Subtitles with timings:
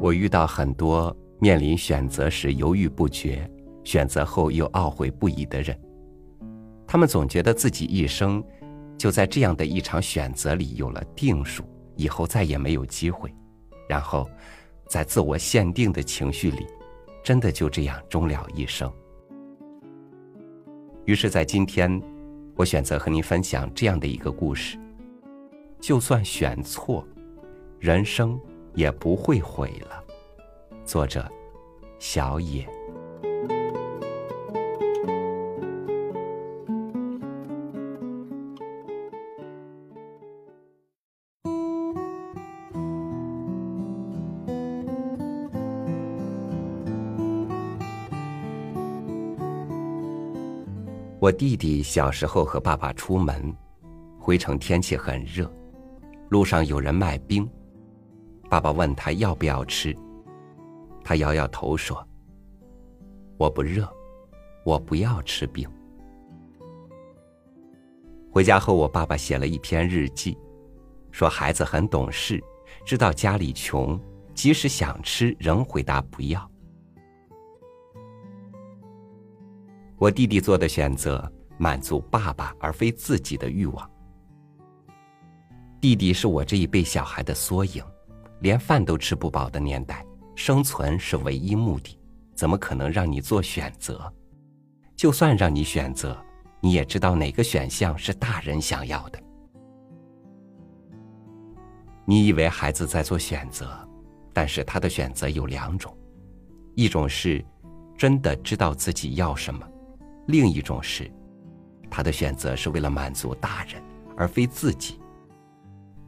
[0.00, 3.48] 我遇到很多面临选择时犹豫不决，
[3.84, 5.78] 选择后又懊悔不已的人。
[6.86, 8.42] 他们总觉得自己一生
[8.96, 11.62] 就在这样的一场选择里有了定数，
[11.96, 13.30] 以后再也没有机会。
[13.86, 14.26] 然后，
[14.88, 16.66] 在自我限定的情绪里，
[17.22, 18.90] 真的就这样终了一生。
[21.04, 22.00] 于是，在今天，
[22.56, 24.78] 我选择和您分享这样的一个故事：
[25.78, 27.06] 就算选错，
[27.78, 28.40] 人生
[28.74, 30.04] 也不会毁了。
[30.84, 31.24] 作者：
[31.98, 32.68] 小野。
[51.22, 53.54] 我弟弟小时候和爸爸出门，
[54.18, 55.48] 回城天气很热，
[56.30, 57.48] 路上有人卖冰，
[58.50, 59.96] 爸爸问他要不要吃，
[61.04, 62.04] 他摇摇头说
[63.38, 63.88] ：“我不热，
[64.64, 65.70] 我不要吃冰。”
[68.28, 70.36] 回家后，我爸爸写了一篇日记，
[71.12, 72.42] 说孩子很懂事，
[72.84, 73.98] 知道家里穷，
[74.34, 76.50] 即使想吃，仍回答不要。
[79.96, 83.88] 我弟弟做的选择满足爸爸而非自己的欲望。
[85.80, 87.84] 弟弟是我这一辈小孩的缩影，
[88.40, 91.98] 连饭都吃不饱的年代，生存是唯一目的，
[92.34, 94.12] 怎么可能让你做选择？
[94.96, 96.16] 就算让你选择，
[96.60, 99.18] 你也知道哪个选项是大人想要的。
[102.04, 103.70] 你以为孩子在做选择，
[104.32, 105.96] 但是他的选择有两种，
[106.74, 107.44] 一种是
[107.96, 109.66] 真的知道自己要什么。
[110.26, 111.10] 另一种是，
[111.90, 113.82] 他的选择是为了满足大人，
[114.16, 114.98] 而非自己。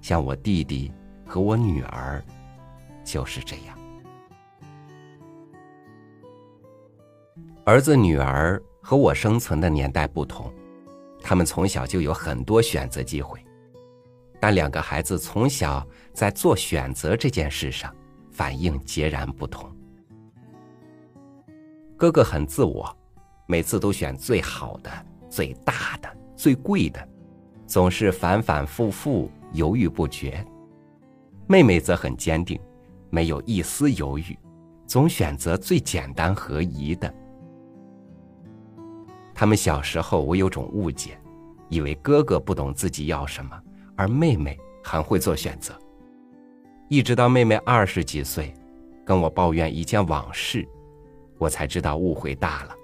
[0.00, 0.90] 像我弟弟
[1.32, 2.22] 和我女儿，
[3.02, 3.78] 就是这样。
[7.64, 10.52] 儿子女儿和我生存的年代不同，
[11.22, 13.42] 他们从小就有很多选择机会，
[14.38, 17.90] 但两个孩子从小在做选择这件事上
[18.30, 19.74] 反应截然不同。
[21.96, 22.94] 哥哥很自我。
[23.46, 24.90] 每次都选最好的、
[25.30, 27.08] 最大的、最贵的，
[27.66, 30.46] 总是反反复复犹豫不决。
[31.46, 32.60] 妹妹则很坚定，
[33.10, 34.38] 没有一丝犹豫，
[34.86, 37.12] 总选择最简单合宜的。
[39.34, 41.18] 他们小时候，我有种误解，
[41.68, 43.60] 以为哥哥不懂自己要什么，
[43.96, 45.74] 而妹妹很会做选择。
[46.88, 48.54] 一直到妹妹二十几岁，
[49.04, 50.66] 跟我抱怨一件往事，
[51.38, 52.76] 我才知道误会大了。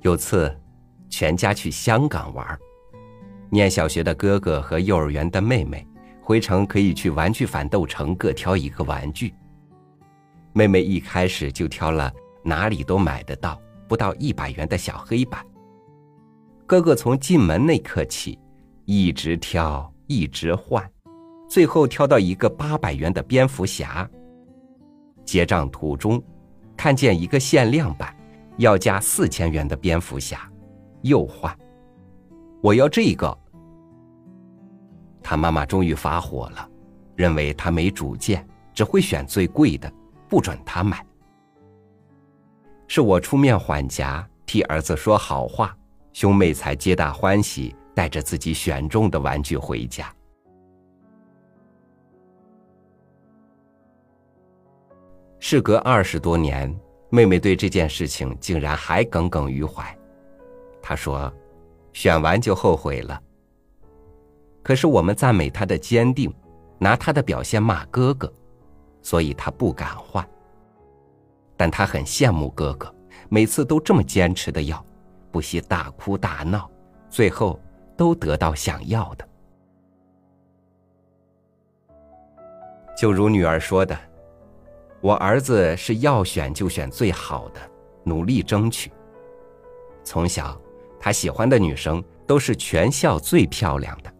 [0.00, 0.54] 有次，
[1.08, 2.58] 全家去香港玩。
[3.50, 5.86] 念小学的哥哥和幼儿园的妹妹
[6.20, 9.34] 回城可以去玩具反斗城各挑一个玩具。
[10.52, 12.12] 妹妹一开始就挑了
[12.42, 15.44] 哪里都买得到、不到一百元的小黑板。
[16.66, 18.38] 哥哥从进门那刻起，
[18.84, 20.84] 一直挑，一直换，
[21.48, 24.08] 最后挑到一个八百元的蝙蝠侠。
[25.24, 26.22] 结账途中，
[26.76, 28.14] 看见一个限量版。
[28.58, 30.50] 要加四千元的蝙蝠侠，
[31.02, 31.54] 又换，
[32.60, 33.38] 我要这个。
[35.22, 36.68] 他妈妈终于发火了，
[37.14, 39.92] 认为他没主见，只会选最贵的，
[40.28, 41.04] 不准他买。
[42.86, 45.76] 是我出面缓颊，替儿子说好话，
[46.12, 50.12] 兄妹才皆大欢喜，带着自己选中的玩具回家。
[55.38, 56.74] 事隔二十多年。
[57.08, 59.96] 妹妹对这件事情竟然还耿耿于怀，
[60.82, 61.32] 她说
[61.96, 63.18] ：“选完就后悔了。”
[64.62, 66.30] 可是我们赞美他的坚定，
[66.78, 68.30] 拿他的表现骂哥哥，
[69.00, 70.28] 所以他不敢换。
[71.56, 72.94] 但他很羡慕哥哥，
[73.30, 74.84] 每次都这么坚持的要，
[75.32, 76.70] 不惜大哭大闹，
[77.08, 77.58] 最后
[77.96, 79.26] 都得到想要的。
[82.94, 83.98] 就如女儿说的。
[85.02, 87.60] 我儿子是要选就选最好的，
[88.02, 88.90] 努力争取。
[90.02, 90.60] 从小，
[90.98, 94.12] 他喜欢的女生都是全校最漂亮的。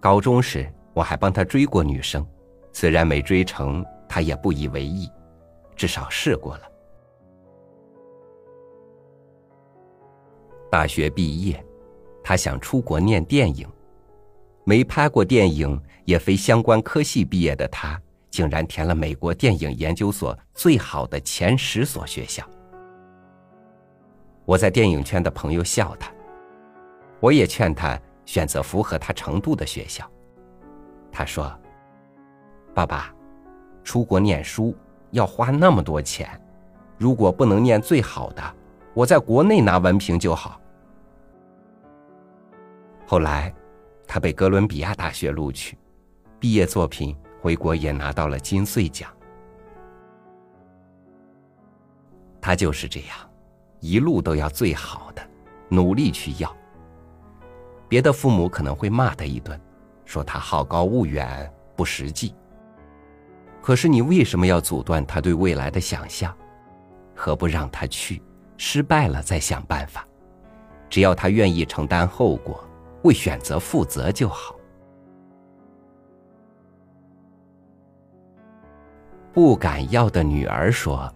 [0.00, 2.26] 高中时，我还帮他追过女生，
[2.72, 5.10] 虽然没追成，他也不以为意，
[5.76, 6.62] 至少试过了。
[10.70, 11.64] 大学毕业，
[12.22, 13.68] 他想出国念电影，
[14.64, 18.00] 没拍过电影，也非相关科系毕业的他。
[18.30, 22.48] 竟然填了美国电影研究所最好的前十所学校。
[24.50, 26.10] 我在电影圈的朋友笑他，
[27.20, 30.04] 我也劝他选择符合他程度的学校。
[31.12, 31.56] 他说
[32.74, 33.14] ：“爸爸，
[33.84, 34.76] 出国念书
[35.12, 36.28] 要花那么多钱，
[36.98, 38.42] 如果不能念最好的，
[38.92, 40.60] 我在国内拿文凭就好。
[43.06, 43.54] 后来，
[44.04, 45.78] 他被哥伦比亚大学录取，
[46.40, 49.08] 毕业作品回国也拿到了金穗奖。
[52.40, 53.29] 他就是这样，
[53.80, 55.22] 一路都要最好的，
[55.68, 56.54] 努力去要。
[57.88, 59.60] 别的父母可能会骂他一顿，
[60.04, 62.34] 说他好高骛远、不实际。
[63.60, 66.34] 可是你为什么要阻断他对未来的想象？
[67.14, 68.22] 何不让他去，
[68.56, 70.06] 失败了再想办法？
[70.88, 72.64] 只要他愿意承担后果。
[73.02, 74.54] 为选择负责就好。
[79.32, 81.10] 不敢要的女儿说：“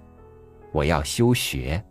[0.72, 1.84] 我要休学。”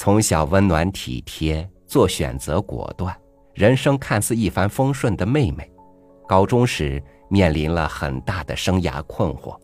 [0.00, 3.12] 从小温暖体贴、做选择果断、
[3.52, 5.68] 人生看似一帆风顺的妹妹，
[6.28, 9.58] 高中时面临了很大的生涯困惑。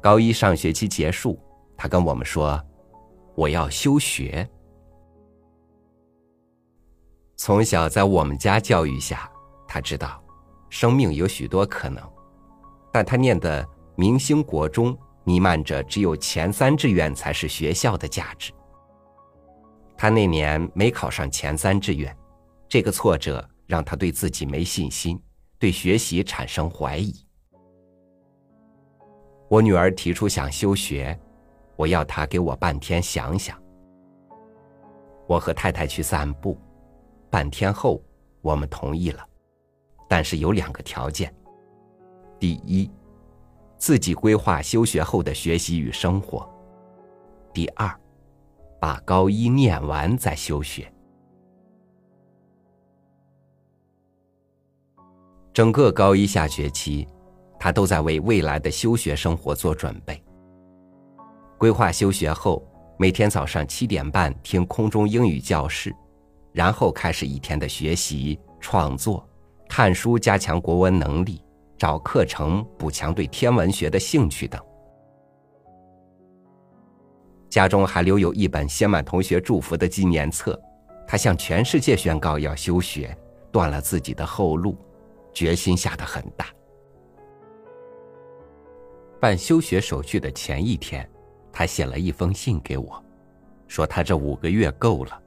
[0.00, 1.38] 高一上学期结束，
[1.76, 2.60] 她跟我们说
[3.36, 4.44] ：“我要休学。”
[7.38, 9.30] 从小在我们家教育下，
[9.68, 10.20] 他知道，
[10.68, 12.02] 生命有许多可能，
[12.92, 13.64] 但他念的
[13.94, 18.52] 明星国中弥漫着只有前三志愿才是学校的价值。
[20.00, 22.16] 他那年没考上前三志愿，
[22.66, 25.22] 这个挫折让他对自己没信心，
[25.58, 27.14] 对学习产生怀疑。
[29.50, 31.20] 我女儿提出想休学，
[31.76, 33.62] 我要她给我半天想想。
[35.26, 36.56] 我和太太去散步。
[37.28, 38.02] 半天后，
[38.40, 39.22] 我们同意了，
[40.08, 41.30] 但是有两个条件：
[42.38, 42.90] 第一，
[43.76, 46.48] 自己规划休学后的学习与生活；
[47.52, 47.99] 第二，
[48.80, 50.90] 把高一念完再休学。
[55.52, 57.06] 整个高一下学期，
[57.58, 60.22] 他都在为未来的休学生活做准备。
[61.58, 62.66] 规划休学后，
[62.98, 65.94] 每天早上七点半听空中英语教室。
[66.52, 69.24] 然后开始一天的学习、创作、
[69.68, 71.44] 看书，加强国文能力，
[71.78, 74.60] 找课程补强对天文学的兴趣等。
[77.50, 80.58] 家中还留有一本写满同学祝福的纪念册，
[81.04, 83.14] 他向全世界宣告要休学，
[83.50, 84.78] 断了自己的后路，
[85.34, 86.46] 决心下得很大。
[89.18, 91.06] 办休学手续的前一天，
[91.52, 93.04] 他写了一封信给我，
[93.66, 95.20] 说他这五个月够了。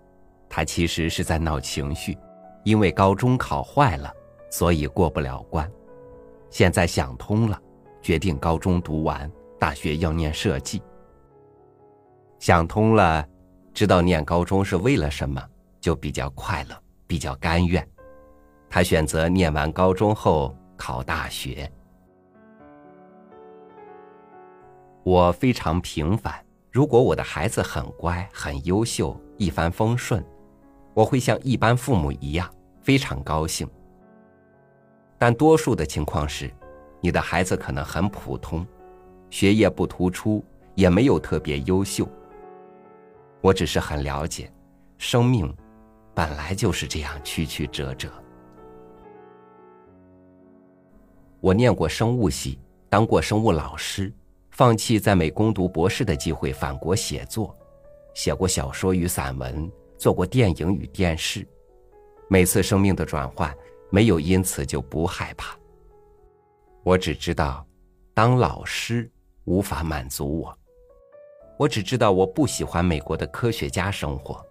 [0.49, 2.17] 他其实是在闹情绪，
[2.63, 4.11] 因为高中考坏了，
[4.49, 5.69] 所以过不了关。
[6.49, 7.61] 现在想通了，
[8.01, 9.29] 决定高中读完，
[9.59, 10.81] 大学要念设计。
[12.43, 13.25] 想通了，
[13.73, 15.41] 知道念高中是为了什么，
[15.79, 17.87] 就比较快乐，比较甘愿。
[18.69, 21.71] 他选择念完高中后考大学。
[25.03, 26.35] 我非常平凡，
[26.69, 30.21] 如果我的孩子很乖、很优秀、一帆风顺。
[30.93, 33.65] 我会像一般父母一样非常高兴，
[35.17, 36.53] 但多数的情况是，
[36.99, 38.67] 你的孩子可能很普通，
[39.29, 40.43] 学业不突出，
[40.75, 42.05] 也没有特别优秀。
[43.43, 44.49] 我只是很了解，
[44.97, 45.53] 生命
[46.15, 48.09] 本来就是这样曲曲折折。
[51.41, 54.13] 我念过生物系，当过生物老师，
[54.51, 57.53] 放弃在美攻读博士的机会，返国写作，
[58.13, 59.69] 写过小说与散文。
[59.97, 61.45] 做过电影与电视，
[62.29, 63.53] 每次生命的转换，
[63.89, 65.57] 没有因此就不害怕。
[66.81, 67.65] 我只知道，
[68.13, 69.09] 当老师
[69.43, 70.57] 无法满足我。
[71.63, 74.45] 我只知道我不喜欢美国的科学家生活。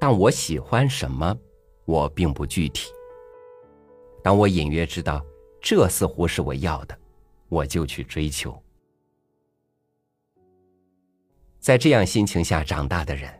[0.00, 1.36] 但我喜欢什么，
[1.84, 2.90] 我并不具体。
[4.22, 5.22] 当我隐约知道
[5.60, 6.98] 这似乎是我要的，
[7.50, 8.58] 我就去追求。
[11.60, 13.30] 在这样心情下长大的人。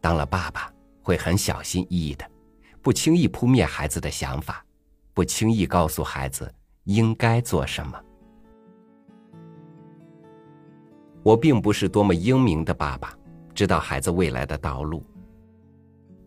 [0.00, 0.72] 当了爸爸，
[1.02, 2.28] 会很小心翼翼的，
[2.80, 4.64] 不轻易扑灭孩子的想法，
[5.14, 6.52] 不轻易告诉孩子
[6.84, 8.00] 应该做什么。
[11.22, 13.16] 我并不是多么英明的爸爸，
[13.54, 15.04] 知道孩子未来的道路。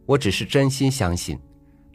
[0.05, 1.39] 我只是真心相信，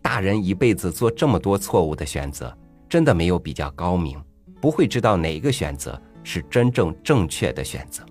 [0.03, 2.57] 大人一辈子做这么多错误的选择，
[2.89, 4.23] 真的没有比较高明，
[4.61, 8.05] 不会知道哪个选择是真正正确的选择，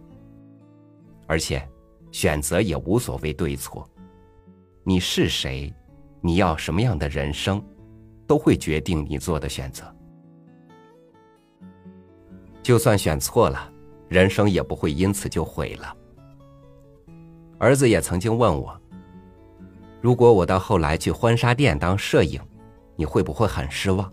[1.27, 1.67] 而且。
[2.11, 3.87] 选择也无所谓对错，
[4.83, 5.71] 你是谁，
[6.21, 7.63] 你要什么样的人生，
[8.25, 9.83] 都会决定你做的选择。
[12.63, 13.71] 就算选错了，
[14.09, 15.95] 人生也不会因此就毁了。
[17.57, 18.77] 儿子也曾经问我
[20.01, 22.41] ：“如果我到后来去婚纱店当摄影，
[22.95, 24.11] 你会不会很失望？”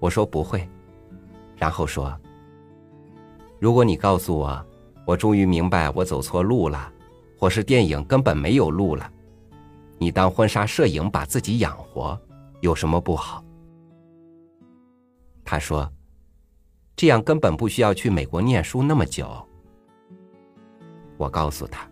[0.00, 0.68] 我说不会，
[1.56, 2.12] 然后说
[3.60, 4.66] ：“如果你告诉我，
[5.04, 6.92] 我终于明白我走错路了，
[7.38, 9.12] 或是电影根本没有路了，
[9.98, 12.20] 你当婚纱摄影把自己养活，
[12.60, 13.44] 有什么不好？”
[15.44, 15.88] 他说
[17.02, 19.28] ：“这样根本不需要去美国念书那么久。”
[21.18, 21.84] 我告诉他：“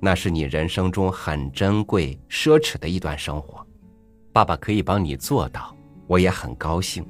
[0.00, 3.62] 那是你人生中很珍贵、奢侈的一段生活，
[4.32, 5.76] 爸爸可以帮你做到。”
[6.08, 7.04] 我也很高兴。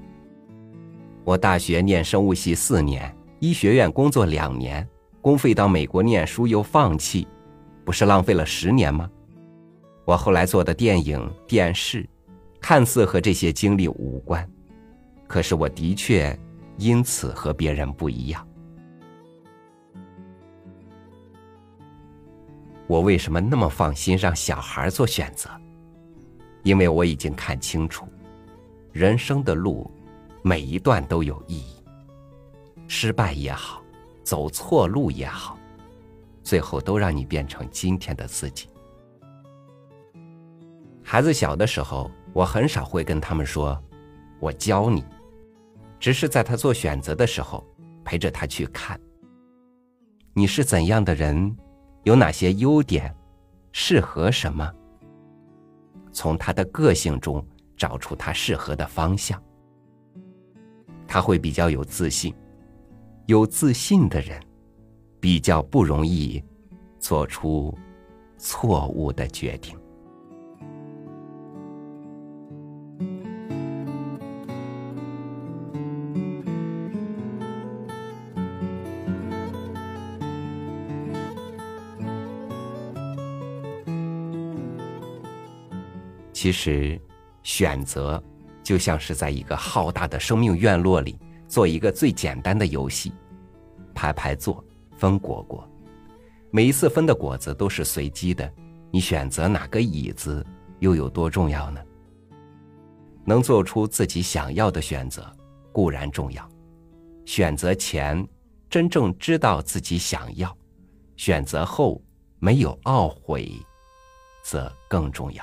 [1.22, 4.84] 我大学念生物系四年，医学院工作两年，
[5.20, 7.24] 公费到美国念书又放弃，
[7.84, 9.08] 不是浪费了十年吗？
[10.04, 12.04] 我后来做的电影、电视，
[12.60, 14.44] 看似和这些经历无关，
[15.28, 16.36] 可是我的确
[16.80, 18.46] 因此和别人不一样。
[22.86, 25.50] 我为什么那么放心让小孩做选择？
[26.62, 28.06] 因为我已经看清楚。
[28.92, 29.90] 人生的路，
[30.42, 31.76] 每一段都有意义。
[32.88, 33.82] 失败也好，
[34.24, 35.58] 走错路也好，
[36.42, 38.70] 最后都让你变成今天的自己。
[41.04, 43.78] 孩子小的时候，我很少会跟他们说
[44.40, 45.04] “我教你”，
[46.00, 47.64] 只是在他做选择的时候，
[48.04, 49.00] 陪着他去看。
[50.32, 51.56] 你是怎样的人，
[52.02, 53.14] 有哪些优点，
[53.70, 54.68] 适合什么？
[56.10, 57.46] 从他的个性中。
[57.76, 59.42] 找出他适合的方向，
[61.08, 62.34] 他会比较有自信。
[63.24, 64.38] 有自信的人，
[65.18, 66.44] 比较不容易
[66.98, 67.74] 做出
[68.36, 69.74] 错误的决定。
[86.40, 86.98] 其实。
[87.42, 88.22] 选择，
[88.62, 91.18] 就像是在一个浩大的生命院落里
[91.48, 93.12] 做一个最简单的游戏，
[93.94, 94.62] 排排坐，
[94.96, 95.66] 分果果，
[96.50, 98.50] 每一次分的果子都是随机的，
[98.90, 100.44] 你选择哪个椅子
[100.78, 101.80] 又有多重要呢？
[103.24, 105.30] 能做出自己想要的选择
[105.72, 106.46] 固然重要，
[107.24, 108.26] 选择前
[108.68, 110.54] 真正知道自己想要，
[111.16, 112.02] 选择后
[112.38, 113.50] 没有懊悔，
[114.42, 115.42] 则更重要。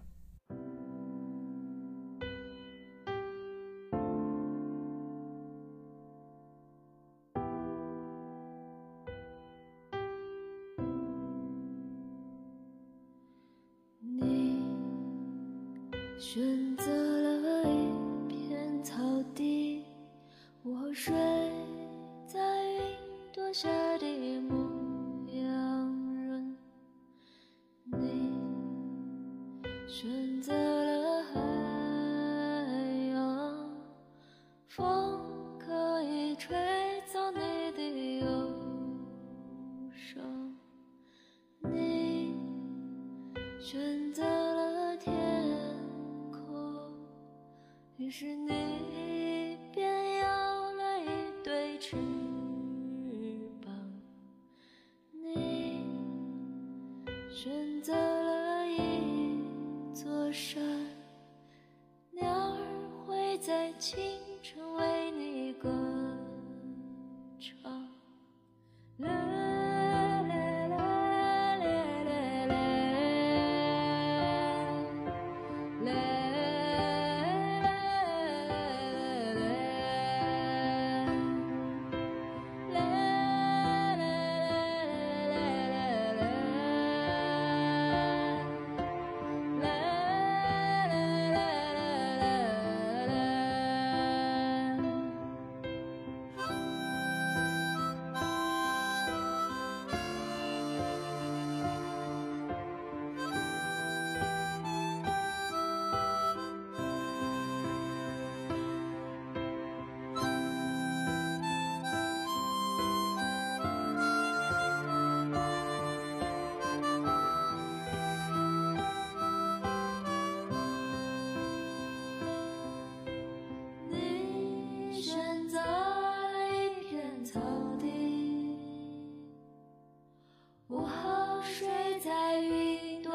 [23.51, 23.67] 朵下
[23.97, 24.30] 的
[63.81, 64.30] 会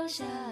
[0.08, 0.45] 下。